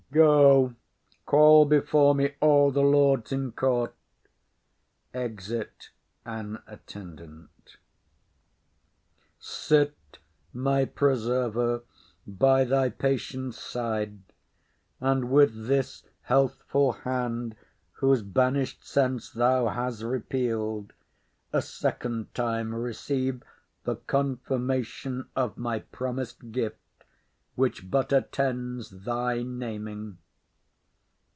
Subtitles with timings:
[0.13, 0.75] Go,
[1.25, 3.95] call before me all the lords in court.
[5.13, 5.89] [Exit
[6.25, 7.77] an Attendant.]
[9.39, 10.17] Sit,
[10.51, 11.83] my preserver,
[12.27, 14.19] by thy patient's side,
[14.99, 17.55] And with this healthful hand,
[17.93, 20.91] whose banish'd sense Thou has repeal'd,
[21.53, 23.43] a second time receive
[23.85, 26.77] The confirmation of my promis'd gift,
[27.55, 30.17] Which but attends thy naming.